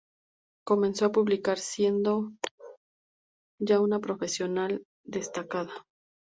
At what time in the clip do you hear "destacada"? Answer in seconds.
5.05-5.85